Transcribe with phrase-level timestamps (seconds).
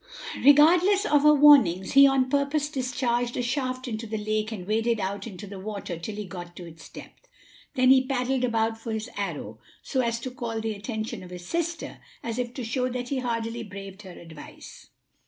[0.43, 4.99] Regardless of her warnings, he on purpose discharged a shaft into the lake and waded
[4.99, 7.27] out into the water till he got to its depth.
[7.75, 11.45] Then he paddled about for his arrow, so as to call the attention of his
[11.45, 14.87] sister, as if to show that he hardily braved her advice.